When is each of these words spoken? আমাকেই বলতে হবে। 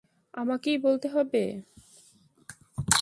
আমাকেই 0.33 0.77
বলতে 0.77 1.07
হবে। 1.07 1.43